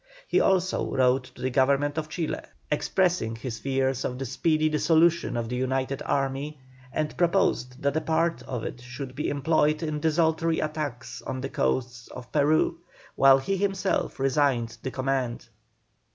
[0.27, 2.39] He also wrote to the Government of Chile,
[2.71, 6.57] expressing his fears of the speedy dissolution of the united army,
[6.91, 11.49] and proposed that a part of it should be employed in desultory attacks on the
[11.49, 12.79] coasts of Peru,
[13.15, 15.47] while he himself resigned the command.